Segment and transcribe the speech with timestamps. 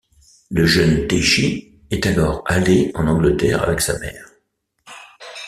[0.49, 4.29] Le jeune Taichi est alors allé en Angleterre avec sa mère.